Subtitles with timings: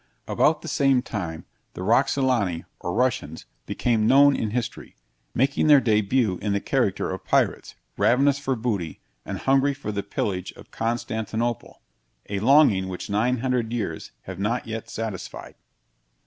[0.27, 1.45] About the same time,
[1.75, 4.95] the Roxolani or Russians, became known in history,
[5.35, 10.01] making their debut in the character of pirates, ravenous for booty, and hungry for the
[10.01, 11.83] pillage of Constantinople
[12.31, 15.53] a longing which 900 years have not yet satisfied.